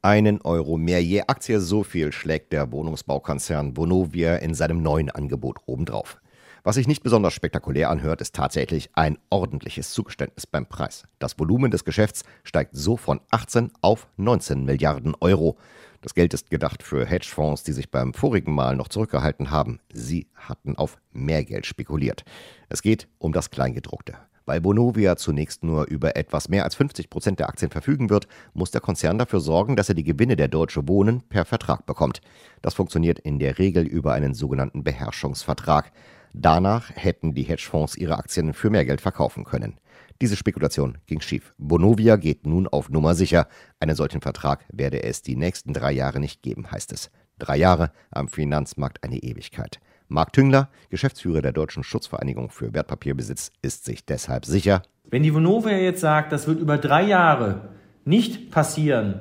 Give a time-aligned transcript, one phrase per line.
[0.00, 5.58] Einen Euro mehr je Aktie, so viel schlägt der Wohnungsbaukonzern Bonovia in seinem neuen Angebot
[5.66, 6.20] obendrauf.
[6.62, 11.02] Was sich nicht besonders spektakulär anhört, ist tatsächlich ein ordentliches Zugeständnis beim Preis.
[11.18, 15.56] Das Volumen des Geschäfts steigt so von 18 auf 19 Milliarden Euro.
[16.00, 19.80] Das Geld ist gedacht für Hedgefonds, die sich beim vorigen Mal noch zurückgehalten haben.
[19.92, 22.24] Sie hatten auf mehr Geld spekuliert.
[22.68, 24.16] Es geht um das Kleingedruckte.
[24.48, 28.70] Weil Bonovia zunächst nur über etwas mehr als 50 Prozent der Aktien verfügen wird, muss
[28.70, 32.22] der Konzern dafür sorgen, dass er die Gewinne der Deutsche Wohnen per Vertrag bekommt.
[32.62, 35.92] Das funktioniert in der Regel über einen sogenannten Beherrschungsvertrag.
[36.32, 39.76] Danach hätten die Hedgefonds ihre Aktien für mehr Geld verkaufen können.
[40.22, 41.52] Diese Spekulation ging schief.
[41.58, 43.48] Bonovia geht nun auf Nummer sicher.
[43.80, 47.10] Einen solchen Vertrag werde es die nächsten drei Jahre nicht geben, heißt es.
[47.38, 49.78] Drei Jahre am Finanzmarkt eine Ewigkeit.
[50.08, 54.82] Marc Tüngler, Geschäftsführer der Deutschen Schutzvereinigung für Wertpapierbesitz, ist sich deshalb sicher.
[55.04, 57.68] Wenn die Vonovia jetzt sagt, das wird über drei Jahre
[58.04, 59.20] nicht passieren,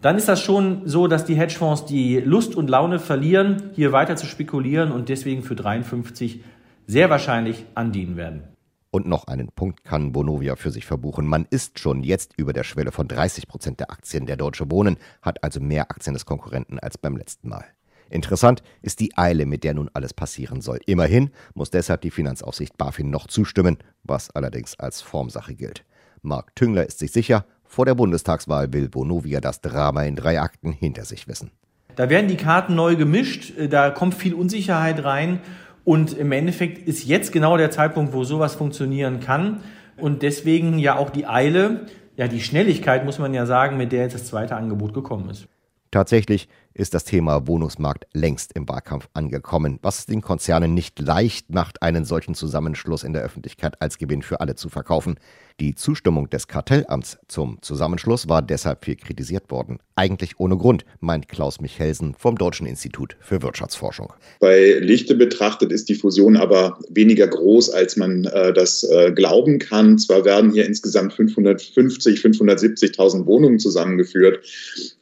[0.00, 4.16] dann ist das schon so, dass die Hedgefonds die Lust und Laune verlieren, hier weiter
[4.16, 6.44] zu spekulieren und deswegen für 53
[6.86, 8.42] sehr wahrscheinlich andienen werden.
[8.90, 11.26] Und noch einen Punkt kann Bonovia für sich verbuchen.
[11.26, 14.98] Man ist schon jetzt über der Schwelle von 30 Prozent der Aktien der Deutsche Wohnen,
[15.22, 17.64] hat also mehr Aktien des Konkurrenten als beim letzten Mal.
[18.10, 20.80] Interessant ist die Eile, mit der nun alles passieren soll.
[20.86, 25.84] Immerhin muss deshalb die Finanzaufsicht BaFin noch zustimmen, was allerdings als Formsache gilt.
[26.22, 30.72] Marc Tüngler ist sich sicher, vor der Bundestagswahl will Bonovia das Drama in drei Akten
[30.72, 31.50] hinter sich wissen.
[31.96, 35.40] Da werden die Karten neu gemischt, da kommt viel Unsicherheit rein
[35.84, 39.60] und im Endeffekt ist jetzt genau der Zeitpunkt, wo sowas funktionieren kann
[39.96, 44.02] und deswegen ja auch die Eile, ja die Schnelligkeit muss man ja sagen, mit der
[44.02, 45.46] jetzt das zweite Angebot gekommen ist.
[45.90, 51.50] Tatsächlich ist das Thema Wohnungsmarkt längst im Wahlkampf angekommen, was es den Konzernen nicht leicht
[51.50, 55.16] macht, einen solchen Zusammenschluss in der Öffentlichkeit als Gewinn für alle zu verkaufen.
[55.60, 59.78] Die Zustimmung des Kartellamts zum Zusammenschluss war deshalb viel kritisiert worden.
[59.94, 64.12] Eigentlich ohne Grund, meint Klaus Michelsen vom Deutschen Institut für Wirtschaftsforschung.
[64.40, 69.60] Bei Lichte betrachtet ist die Fusion aber weniger groß, als man äh, das äh, glauben
[69.60, 69.96] kann.
[69.96, 74.40] Zwar werden hier insgesamt 550, 570.000 Wohnungen zusammengeführt.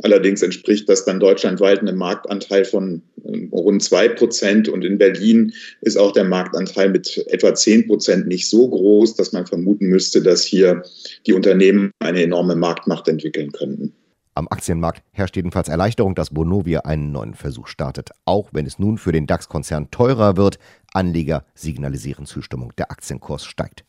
[0.02, 1.18] Allerdings entspricht das dann
[1.62, 4.68] deutschlandweit einem Marktanteil von äh, rund zwei Prozent.
[4.68, 9.32] Und in Berlin ist auch der Marktanteil mit etwa zehn Prozent nicht so groß, dass
[9.32, 10.82] man vermuten müsste, dass hier
[11.26, 13.92] die Unternehmen eine enorme Marktmacht entwickeln könnten.
[14.34, 18.96] Am Aktienmarkt herrscht jedenfalls Erleichterung, dass Bonovia einen neuen Versuch startet, auch wenn es nun
[18.96, 20.58] für den DAX-Konzern teurer wird.
[20.94, 23.84] Anleger signalisieren Zustimmung, der Aktienkurs steigt.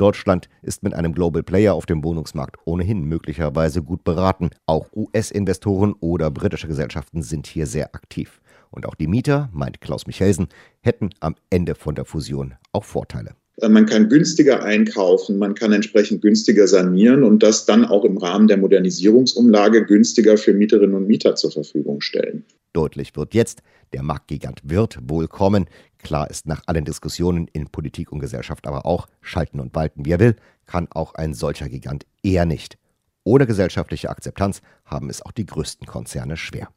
[0.00, 4.48] Deutschland ist mit einem Global Player auf dem Wohnungsmarkt ohnehin möglicherweise gut beraten.
[4.64, 8.40] Auch US-Investoren oder britische Gesellschaften sind hier sehr aktiv.
[8.70, 10.48] Und auch die Mieter, meint Klaus Michelsen,
[10.80, 13.34] hätten am Ende von der Fusion auch Vorteile.
[13.60, 18.16] Äh, man kann günstiger einkaufen, man kann entsprechend günstiger sanieren und das dann auch im
[18.16, 22.44] Rahmen der Modernisierungsumlage günstiger für Mieterinnen und Mieter zur Verfügung stellen.
[22.72, 25.66] Deutlich wird jetzt, der Marktgigant wird wohl kommen.
[25.98, 30.12] Klar ist nach allen Diskussionen in Politik und Gesellschaft aber auch, schalten und walten wie
[30.12, 30.36] er will,
[30.66, 32.78] kann auch ein solcher Gigant eher nicht.
[33.24, 36.68] Ohne gesellschaftliche Akzeptanz haben es auch die größten Konzerne schwer.